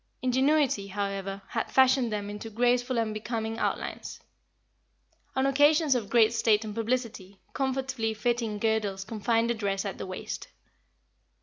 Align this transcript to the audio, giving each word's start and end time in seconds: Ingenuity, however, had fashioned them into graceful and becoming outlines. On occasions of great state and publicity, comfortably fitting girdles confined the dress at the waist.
Ingenuity, 0.23 0.87
however, 0.87 1.43
had 1.49 1.71
fashioned 1.71 2.11
them 2.11 2.27
into 2.27 2.49
graceful 2.49 2.97
and 2.97 3.13
becoming 3.13 3.59
outlines. 3.59 4.19
On 5.35 5.45
occasions 5.45 5.93
of 5.93 6.09
great 6.09 6.33
state 6.33 6.65
and 6.65 6.73
publicity, 6.73 7.39
comfortably 7.53 8.15
fitting 8.15 8.57
girdles 8.57 9.03
confined 9.03 9.51
the 9.51 9.53
dress 9.53 9.85
at 9.85 9.99
the 9.99 10.07
waist. 10.07 10.47